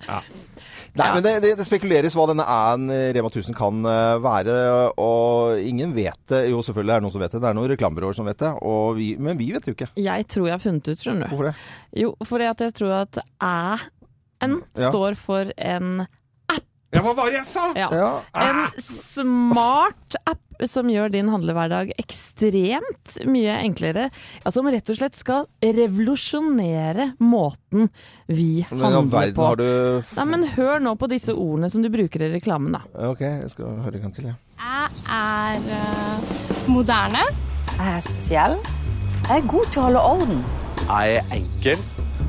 [0.95, 4.57] Nei, men det, det, det spekuleres hva denne æ-en i Rema 1000 kan eh, være,
[5.03, 6.45] og ingen vet det.
[6.53, 7.41] Jo, selvfølgelig er det noen som vet det.
[7.43, 9.89] Det er noen reklamebyråer som vet det, og vi, men vi vet jo ikke.
[9.99, 11.35] Jeg tror jeg har funnet ut, skjønner du.
[11.35, 11.55] Hvorfor det?
[12.05, 14.91] Jo, fordi at jeg tror at æ-en Ja.
[14.93, 16.07] står for en
[16.95, 17.65] Ja, hva var det jeg sa?
[17.75, 17.89] ja.
[17.91, 18.11] Ja.
[18.39, 24.09] En smart app som gjør din handlehverdag ekstremt mye enklere.
[24.45, 27.89] Ja, som rett og slett skal revolusjonere måten
[28.27, 29.49] vi handler verden på.
[29.49, 32.85] har du Nei, men hør nå på disse ordene som du bruker i reklamen, da.
[33.11, 34.39] Ok, jeg skal høre en gang til, jeg.
[34.65, 37.27] Jeg er uh, moderne.
[37.75, 38.59] Jeg er spesiell.
[39.29, 40.45] Jeg er god til å holde orden.
[40.85, 41.85] Jeg er enkel.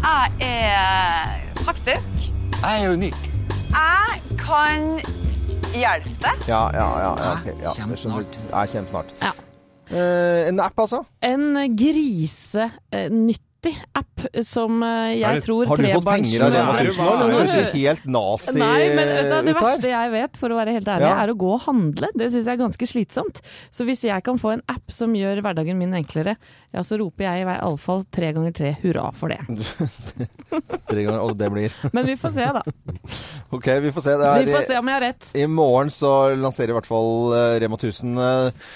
[0.06, 2.32] Jeg er praktisk.
[2.62, 3.30] Jeg er unik.
[3.76, 5.00] Jeg kan
[5.80, 6.46] hjelpe deg.
[6.50, 7.12] Ja, ja, ja.
[7.64, 8.40] ja, Kjempesnart.
[8.52, 9.14] ja kjempesnart.
[9.22, 9.34] Ja.
[9.90, 11.04] Eh, en app, altså?
[11.22, 13.45] En grisenyttig
[13.98, 17.16] app som eh, jeg tror Har du fått penger av Rema 1000 nå?
[17.20, 20.76] Det høres jo helt nazi Nei, men det, det verste jeg vet, for å være
[20.78, 21.16] helt ærlig, Ja.
[21.24, 22.10] er å gå og handle.
[22.16, 23.42] Det syns jeg er ganske slitsomt.
[23.74, 26.36] Så hvis jeg kan få en app som gjør hverdagen min enklere,
[26.76, 29.40] ja, så roper jeg i hvert fall tre ganger tre hurra for det.
[30.86, 32.64] Tre ganger, og det blir Men vi får se, da.
[33.56, 34.18] Ok, vi får se.
[34.20, 35.30] Det Vi får se om jeg har rett.
[35.40, 38.68] I morgen så lanserer i hvert fall eh, Rema 1000 eh,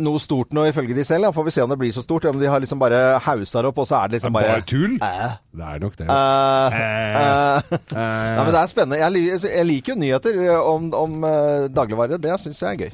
[0.00, 1.28] noe stort nå, ifølge de selv.
[1.28, 1.32] Ja.
[1.34, 2.26] Får vi se om det blir så stort.
[2.28, 4.96] Om de har liksom bare hausa opp, og så er det liksom Bare bare tull?
[5.02, 6.06] Eh, Det er nok det.
[6.08, 8.98] Uh, uh, uh, Nei, men det er spennende.
[9.02, 12.18] Jeg, lik- jeg liker jo nyheter om, om eh, dagligvare.
[12.22, 12.90] Det syns jeg er gøy.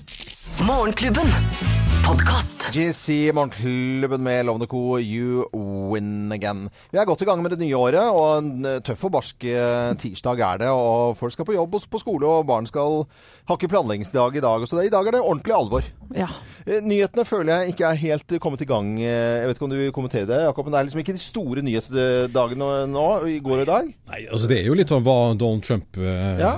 [0.66, 1.75] Morgenklubben.
[2.06, 2.68] Podkast.
[2.72, 4.98] GC Morgenklubben med Lovende Co.
[5.00, 5.44] You
[5.92, 6.68] win again.
[6.92, 9.46] Vi er godt i gang med det nye året, og en eh, tøff og barsk
[9.48, 10.68] eh, tirsdag er det.
[10.70, 13.04] Og folk skal på jobb og på skole, og barn skal
[13.50, 14.66] hakke planleggingsdag i dag.
[14.70, 15.88] Så det, I dag er det ordentlig alvor.
[16.14, 16.28] Ja.
[16.66, 18.92] Eh, Nyhetene føler jeg ikke er helt kommet i gang.
[19.02, 21.24] Jeg vet ikke om du vil kommentere det, Jakob, men det er liksom ikke de
[21.26, 23.90] store nyhetsdagene nå, i går og i dag.
[24.12, 26.54] Nei, altså Det er jo litt om hva Donald Trump eh, Ja.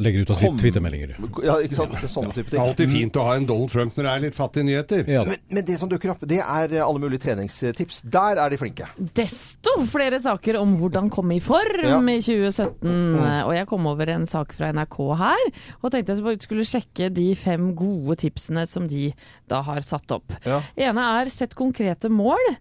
[0.00, 0.56] legger ut av Kom.
[0.60, 1.16] Twitter-meldinger.
[1.44, 1.98] Ja, ikke sant?
[2.08, 4.36] Sånne type det er alltid fint å ha en Donald Trump når det er litt
[4.38, 5.04] fattige nyheter.
[5.10, 8.00] Ja, Men, men det som dukker opp, det er eh, alle mulige treningstips.
[8.08, 8.86] Der er de flinke.
[9.18, 11.98] Desto flere saker om hvordan komme i form Ja.
[12.00, 13.18] i 2017.
[13.48, 15.46] Og jeg kom over en sak fra NRK her,
[15.82, 19.10] og tenkte jeg skulle sjekke de fem gode tipsene som de
[19.48, 20.32] da har satt opp.
[20.46, 20.62] Ja.
[20.76, 22.54] ene er sett konkrete mål.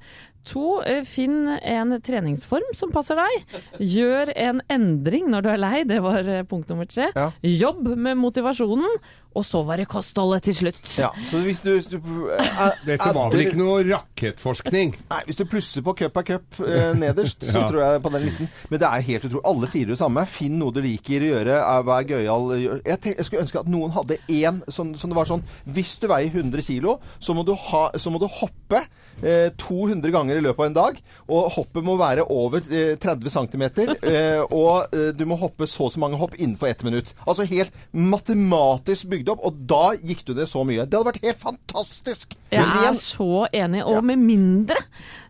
[0.47, 3.57] To, eh, finn en treningsform som passer deg.
[3.83, 7.09] Gjør en endring når du er lei, det var eh, punkt nummer tre.
[7.15, 7.31] Ja.
[7.43, 8.99] Jobb med motivasjonen.
[9.37, 10.79] Og så var det kostholdet til slutt.
[10.97, 11.97] Ja, så hvis du, du
[12.33, 14.95] eh, Dette var vel ikke noe rakettforskning?
[15.11, 17.67] Nei, hvis du plusser på cup er cup eh, nederst, så Ja.
[17.69, 18.49] tror jeg på den listen.
[18.71, 19.43] Men det er helt utrolig.
[19.51, 20.23] Alle sier det samme.
[20.31, 21.59] Finn noe du liker å gjøre.
[21.85, 22.47] Vær gøyal.
[22.87, 26.07] Jeg, jeg skulle ønske at noen hadde én sånn, som det var sånn Hvis du
[26.09, 28.87] veier 100 kilo, så må du, så må du hoppe
[29.21, 30.99] 200 ganger i løpet av en dag.
[31.27, 33.67] Og hoppet må være over eh, 30 cm.
[34.07, 37.13] Eh, og eh, du må hoppe så og så mange hopp innenfor ett minutt.
[37.27, 39.43] Altså helt matematisk bygd opp.
[39.47, 40.85] Og da gikk du det så mye.
[40.85, 42.35] Det hadde vært helt fantastisk!
[42.53, 43.83] Jeg er så enig.
[43.87, 44.79] Og med mindre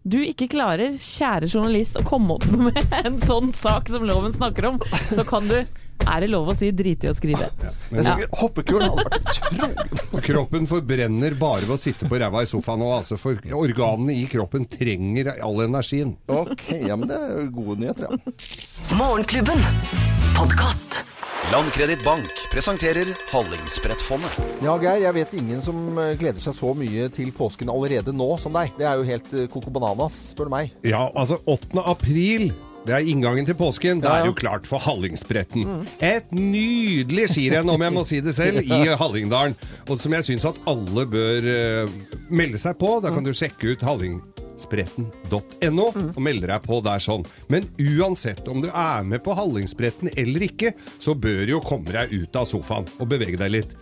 [0.08, 4.70] du ikke klarer, kjære journalist, å komme opp med en sånn sak som loven snakker
[4.70, 5.60] om, så kan du
[6.06, 7.50] er det lov å si drite i å skrive?
[7.92, 8.16] Men- Ja.
[8.40, 12.92] Hoppekulen hadde vært utrolig Kroppen forbrenner bare ved å sitte på ræva i sofaen nå,
[13.00, 13.18] altså.
[13.20, 16.16] For organene i kroppen trenger all energien.
[16.28, 18.98] Ok, ja, men det er gode nyheter, ja.
[19.00, 19.62] Morgenklubben.
[20.38, 21.02] Podcast.
[21.52, 24.34] Landkreditt Bank presenterer Hallingsbrettfondet.
[24.66, 28.28] Ja, Geir, jeg vet ingen som eh, gleder seg så mye til påsken allerede nå
[28.42, 28.74] som deg.
[28.78, 30.74] Det er jo helt eh, coco bananas, spør du meg.
[30.88, 31.78] Ja, altså 8.
[31.88, 32.50] april.
[32.88, 34.00] Det er inngangen til påsken.
[34.04, 34.10] Ja.
[34.22, 35.66] er jo klart for Hallingsbretten.
[36.04, 39.56] Et nydelig skirenn, om jeg må si det selv, i Hallingdalen.
[39.92, 41.90] Og som jeg syns at alle bør eh,
[42.32, 42.94] melde seg på.
[43.04, 47.28] Da kan du sjekke ut hallingsbretten.no og melde deg på der sånn.
[47.52, 50.72] Men uansett om du er med på Hallingsbretten eller ikke,
[51.04, 53.76] så bør du jo komme deg ut av sofaen og bevege deg litt.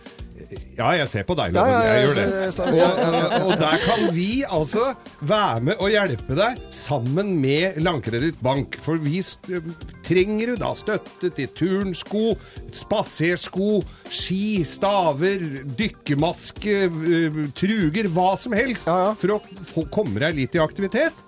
[0.76, 1.72] Ja, jeg ser på deg, Loven.
[1.72, 2.26] ja, ja, jeg gjør det.
[2.66, 4.90] Og, ja, og, og der kan vi altså
[5.26, 8.78] være med og hjelpe deg sammen med Landkreditt Bank.
[8.84, 9.22] For vi
[10.06, 12.24] trenger jo da støtte til turnsko,
[12.76, 13.80] spasersko,
[14.12, 15.42] ski, staver,
[15.78, 18.86] dykkermaske, øh, truger, hva som helst.
[19.20, 21.24] For å få komme deg litt i aktivitet.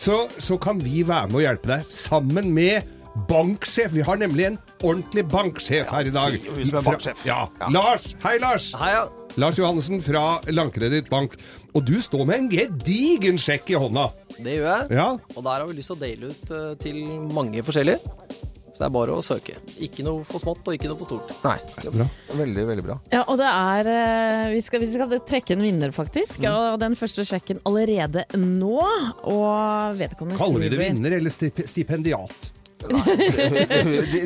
[0.00, 2.86] Så, så kan vi være med og hjelpe deg sammen med
[3.28, 3.92] banksjef.
[3.92, 6.36] Vi har nemlig en ordentlig banksjef her i dag.
[6.82, 7.40] Fra- ja.
[7.60, 7.68] Ja.
[7.70, 8.14] Lars!
[8.22, 8.72] Hei, Lars!
[9.38, 11.36] Lars Johansen fra Landkreditt Bank.
[11.74, 14.10] Og du står med en gedigen sjekk i hånda.
[14.40, 14.98] Det gjør jeg.
[14.98, 15.08] Ja.
[15.36, 17.02] Og der har vi lyst til å dele ut eh, til
[17.34, 18.00] mange forskjellige.
[18.70, 19.56] Så det er bare å søke.
[19.82, 21.32] Ikke noe for smått og ikke noe for stort.
[21.44, 21.56] Nei.
[22.38, 22.96] Veldig, veldig bra.
[23.12, 26.38] Ja, og det er eh, Vi skal, vi skal trekke en vinner, faktisk.
[26.40, 26.48] Mm.
[26.50, 28.78] Og den første sjekken allerede nå.
[29.30, 32.50] Og vedkommende Kaller vi det vinner eller stipendiat?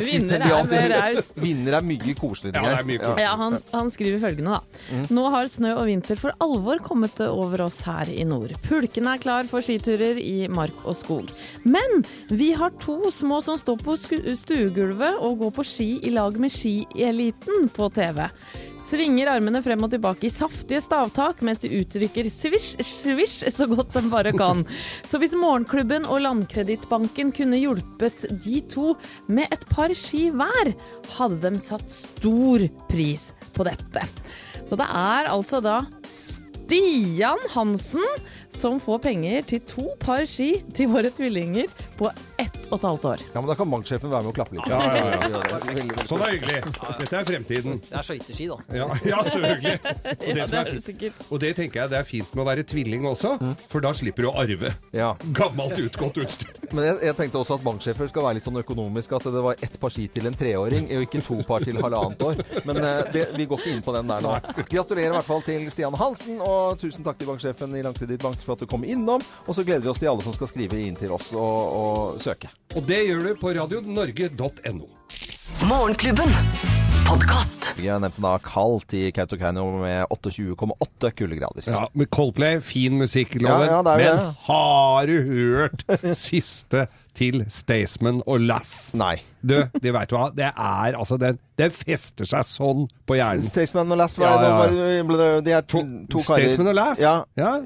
[0.05, 1.33] Vinner er mer raust.
[1.41, 2.63] Vinner er mye koseligere.
[2.63, 3.25] Ja, det er mye koseligere.
[3.25, 4.83] Ja, han, han skriver følgende, da.
[4.91, 5.07] Mm.
[5.19, 8.55] Nå har snø og vinter for alvor kommet over oss her i nord.
[8.69, 11.33] Pulken er klar for skiturer i mark og skog.
[11.65, 16.39] Men vi har to små som står på stuegulvet og går på ski i lag
[16.41, 18.25] med skieliten på TV.
[18.85, 23.97] Svinger armene frem og tilbake i saftige stavtak mens de uttrykker svisj, svisj så godt
[23.97, 24.61] de bare kan.
[25.09, 28.93] Så hvis Morgenklubben og Landkredittbanken kunne hjulpet de to
[29.27, 30.75] med et par ski hver,
[31.17, 34.05] hadde de satt stor pris på dette.
[34.69, 38.05] Så det er altså da Stian Hansen
[38.57, 42.09] som får penger til to par ski til våre tvillinger på
[42.41, 43.23] ett og et halvt år.
[43.35, 44.67] Ja, men da kan banksjefen være med og klappe litt.
[44.71, 45.19] Ja, ja, ja.
[45.31, 45.59] ja.
[45.65, 46.73] Veldig, veldig Sånn er hyggelig.
[47.01, 47.77] Dette er fremtiden.
[47.85, 48.57] Det er skøyteski, da.
[48.75, 49.75] Ja, ja selvfølgelig.
[49.85, 52.43] Og det, Ja, som det er fint, og det tenker jeg det er fint med
[52.43, 53.35] å være tvilling også,
[53.71, 55.13] for da slipper du å arve Ja.
[55.37, 56.51] gammelt utgått utstyr.
[56.75, 59.61] Men jeg, jeg tenkte også at banksjefer skal være litt sånn økonomisk, at det var
[59.63, 62.43] ett par ski til en treåring, og ikke to par til halvannet år.
[62.67, 64.35] Men eh, det, vi går ikke inn på den der nå.
[64.71, 68.55] Gratulerer i hvert fall til Stian Hansen, og tusen takk til banksjefen i Landkredittbank for
[68.57, 69.25] at du kom innom.
[69.49, 72.23] Og så gleder vi oss til alle som skal skrive inn til oss og, og
[72.25, 72.53] søke.
[72.77, 74.89] Og det gjør du på radionorge.no.
[75.69, 76.33] Morgenklubben.
[77.05, 77.75] Podkast.
[77.77, 81.67] Vi har nevnt da kaldt i Kautokeino med 28,8 kuldegrader.
[81.69, 83.69] Ja, med Coldplay, fin musikk, Loven.
[83.69, 84.35] Ja, ja, Men det.
[84.47, 85.85] har du hørt
[86.17, 88.91] siste til Staysman og Lass?
[88.99, 89.17] Nei.
[89.45, 93.45] Du, det veit du hva, det er altså Den, den fester seg sånn på hjernen.
[93.45, 94.49] Staysman og Lass, hva Ja, er det?
[94.49, 94.61] ja.
[94.63, 97.03] Bare- bare- De er to, to karer Staysman og Lass?
[97.03, 97.15] Ja.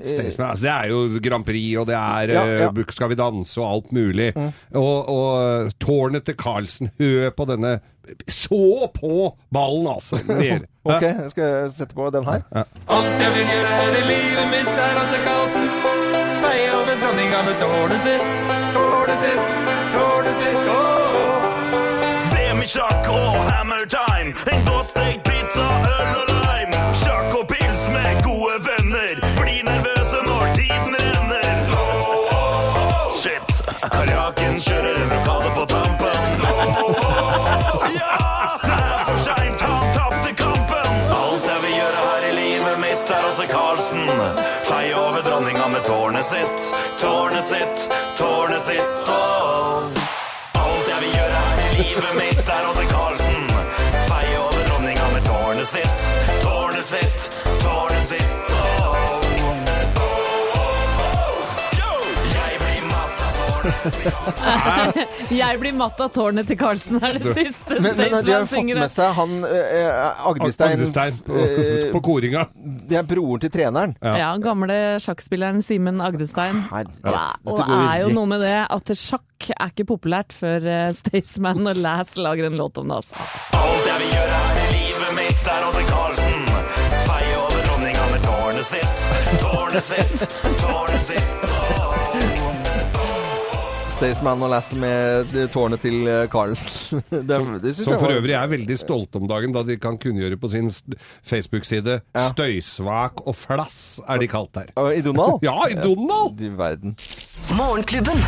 [0.03, 2.71] Staysman, altså, det er jo Grand Prix, og det er Ja, ja.
[2.73, 4.33] eh, Skal vi danse og alt mulig.
[4.75, 7.79] Og, og tårnet til Carlsen, hør på denne
[8.27, 10.17] Så på ballen, altså!
[10.89, 12.41] Ok, jeg skal sette på den her.
[12.89, 15.67] Alt jeg vil gjøre her i livet mitt er Hasse Karlsen.
[16.41, 18.25] Feie over dronninga med tårnet sitt,
[18.75, 19.43] tårnet sitt,
[19.93, 20.57] tårnet sitt.
[20.69, 21.43] Åh.
[22.33, 24.35] VM i sjakk og hammer time.
[24.53, 26.81] En gåstekt stekt pizza, øl og lime.
[27.03, 29.15] Sjakk og pils med gode venner.
[29.41, 31.51] Blir nervøse når tiden renner.
[31.81, 33.49] Oh, shit.
[33.95, 36.21] Karjaken kjører en rokade på tampen.
[36.49, 38.15] Oh, ja!
[38.69, 38.98] Det er
[46.09, 49.09] tårnet sitt, tårnet sitt, tårnet sitt.
[49.09, 49.83] Og
[50.55, 53.45] alt jeg vil gjøre her i livet mitt, er Åse Karlsen.
[54.09, 56.07] Feie over dronninga med tårnet sitt,
[56.41, 58.58] tårnet sitt, tårnet sitt.
[65.43, 68.49] Jeg blir matt av tårnet til Karlsen, er det siste Men, men de har jo
[68.51, 70.75] fått med seg han eh, Agdestein.
[70.79, 72.47] Agdestein på- eh, på koringa.
[72.59, 73.95] Det er broren til treneren.
[74.03, 76.65] Ja, gamle sjakkspilleren Simen Agdestein.
[76.73, 76.85] Ja,
[77.45, 80.33] og Dette det går er jo rett- noe med det at sjakk er ikke populært
[80.35, 82.99] før uh, Staysman og Lass lager en låt om det.
[83.03, 83.29] Altså.
[83.59, 86.51] Alt jeg vil gjøre her i livet mitt er Åse Karlsen.
[87.07, 89.07] Feie over dronninga med tårnet sitt.
[89.45, 90.29] Tårnet sitt,
[90.65, 91.58] tårnet sitt.
[93.99, 97.01] Staysman og Lass med tårnet til eh, Carlsen.
[97.29, 100.71] Det Som for øvrig er veldig stolte om dagen, da de kan kunngjøre på sin
[101.27, 104.71] Facebook-side 'Støysvak og flass' er de kalt der.
[104.99, 105.43] I Donald?
[105.43, 106.39] Ja, i Donald!
[106.39, 106.95] Du verden.
[107.59, 108.23] Morgenklubben.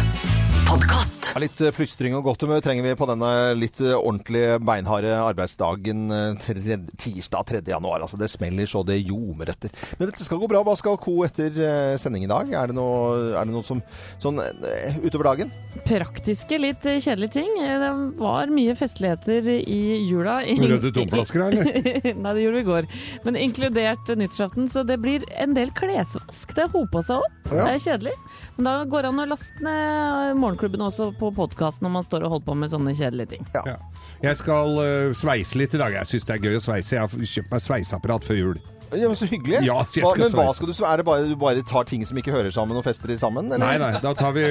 [0.67, 1.20] Podkast.
[1.31, 5.13] Ja, litt eh, plystring og godt humør trenger vi på denne litt ordentlige, ordentlig beinharde
[5.23, 7.61] arbeidsdagen eh, tred, tirsdag 3.
[7.71, 8.03] januar.
[8.03, 9.71] Altså, det smeller så det ljomer etter.
[10.01, 10.65] Men dette skal gå bra.
[10.67, 12.51] Hva skal Co etter eh, sending i dag?
[12.51, 13.79] Er det noe, er det noe som
[14.23, 15.53] sånn eh, utover dagen?
[15.87, 17.53] Praktiske, litt eh, kjedelige ting.
[17.63, 20.41] Eh, Det var mye festligheter i jula.
[20.43, 21.71] Røde tomflasker, eller?
[22.25, 22.91] Nei, det gjorde vi i går.
[23.29, 26.57] Men inkludert nyttårsaften, så det blir en del klesvask.
[26.59, 27.39] Det har hopa seg opp.
[27.55, 27.65] Ja.
[27.69, 28.19] Det er kjedelig.
[28.59, 32.27] Men da går det an å laste ned Morgenklubben også på podkast når man står
[32.27, 33.49] og holder på med sånne kjedelige ting.
[33.55, 33.77] Ja.
[34.25, 35.95] Jeg skal uh, sveise litt i dag.
[36.01, 36.97] Jeg syns det er gøy å sveise.
[36.97, 38.61] Jeg har kjøpt meg sveiseapparat før jul.
[38.91, 39.61] Ja, men Så hyggelig.
[39.63, 42.19] Ja, så hva, men hva skal du Er det bare du bare tar ting som
[42.19, 43.47] ikke hører sammen og fester de sammen?
[43.53, 43.63] Eller?
[43.63, 44.49] Nei, nei, da tar vi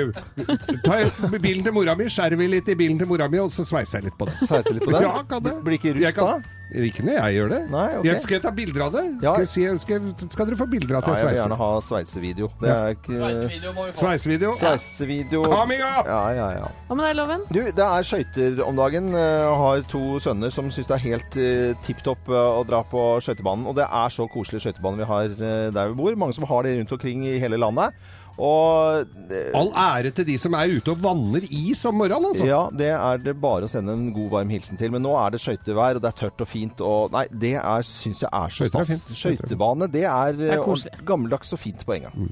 [0.86, 3.51] tar jeg bilen til mora mi, skjærer vi litt i bilen til mora mi, og
[3.51, 4.38] så sveiser jeg litt på det.
[4.45, 5.03] Sveiser litt på det?
[5.03, 5.58] Ja, kan det.
[5.65, 6.59] Blir ikke rust da?
[6.69, 7.60] Ikke når jeg gjør det.
[7.73, 8.05] Nei, okay.
[8.05, 9.03] jeg, skal jeg ta bilder av det?
[9.23, 9.32] Ja.
[9.34, 11.58] Skal, jeg si, skal, skal dere få bilder av at Ja, jeg jeg vil gjerne
[11.62, 12.49] ha sveisevideo.
[12.62, 14.51] Det er ikke Sveisevideo?
[14.60, 15.41] Sveisevideo.
[15.49, 16.05] Coming up!
[16.05, 16.69] Ja, ja, ja.
[16.86, 17.47] Hva med deg, Loven?
[17.49, 19.10] Du, det er skøyter om dagen.
[19.17, 23.05] Jeg har to sønner som syns det er helt uh, tipp topp å dra på
[23.25, 23.65] skøytebanen.
[23.69, 26.21] Og det er så koselig skøytebane vi har eh, der vi bor.
[26.21, 27.97] Mange som har det rundt omkring i hele landet.
[28.37, 32.47] Og eh, All ære til de som er ute og vanner is om morgenen, altså.
[32.47, 34.93] ja, det er det bare å sende en god, varm hilsen til.
[34.93, 36.83] Men nå er det skøytevær, og det er tørt og fint.
[36.85, 38.93] Og nei, det er, syns jeg er så stas.
[39.11, 42.29] Skøytebane, det er, Det er eh, gammeldags og fint på en gang.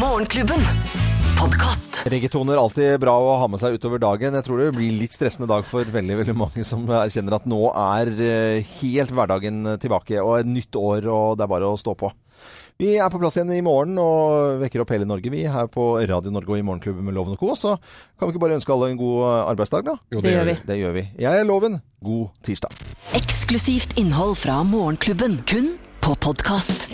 [0.00, 0.64] Morgenklubben.
[1.36, 2.00] Podkast.
[2.08, 4.34] Reggaetoner alltid bra å ha med seg utover dagen.
[4.38, 7.60] Jeg tror det blir litt stressende dag for veldig veldig mange som erkjenner at nå
[7.76, 11.92] er eh, helt hverdagen tilbake, og et nytt år, og det er bare å stå
[11.98, 12.12] på.
[12.76, 15.94] Vi er på plass igjen i morgen og vekker opp hele Norge, vi, her på
[16.10, 17.54] Radio Norge og i Morgenklubben med Loven og Co.
[17.56, 19.96] Så kan vi ikke bare ønske alle en god eh, arbeidsdag, da?
[20.12, 20.56] Jo, det Det gjør vi.
[20.68, 21.06] Det gjør vi.
[21.24, 21.80] Jeg er Loven.
[22.04, 22.76] God tirsdag.
[23.16, 25.40] Eksklusivt innhold fra Morgenklubben.
[25.48, 26.90] Kun på podkast.